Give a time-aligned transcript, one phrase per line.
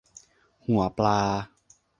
[0.65, 1.21] หัวปลา